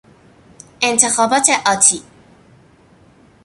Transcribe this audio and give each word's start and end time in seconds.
انتخابات 0.81 1.47
آتی 1.65 2.03